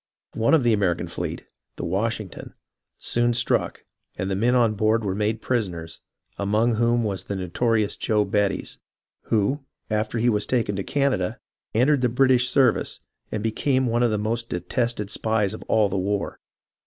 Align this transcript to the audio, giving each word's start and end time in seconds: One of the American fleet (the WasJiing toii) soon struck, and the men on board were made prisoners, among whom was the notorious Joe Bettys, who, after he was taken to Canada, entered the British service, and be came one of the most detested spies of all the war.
One 0.33 0.55
of 0.55 0.63
the 0.63 0.73
American 0.73 1.07
fleet 1.07 1.43
(the 1.75 1.83
WasJiing 1.83 2.31
toii) 2.31 2.55
soon 2.97 3.35
struck, 3.35 3.83
and 4.17 4.31
the 4.31 4.35
men 4.35 4.55
on 4.55 4.73
board 4.73 5.03
were 5.05 5.13
made 5.13 5.43
prisoners, 5.43 6.01
among 6.39 6.73
whom 6.73 7.03
was 7.03 7.25
the 7.25 7.35
notorious 7.35 7.95
Joe 7.95 8.25
Bettys, 8.25 8.79
who, 9.25 9.59
after 9.91 10.17
he 10.17 10.27
was 10.27 10.47
taken 10.47 10.75
to 10.75 10.83
Canada, 10.83 11.39
entered 11.75 12.01
the 12.01 12.09
British 12.09 12.49
service, 12.49 12.99
and 13.31 13.43
be 13.43 13.51
came 13.51 13.85
one 13.85 14.01
of 14.01 14.09
the 14.09 14.17
most 14.17 14.49
detested 14.49 15.11
spies 15.11 15.53
of 15.53 15.61
all 15.67 15.87
the 15.87 15.99
war. 15.99 16.39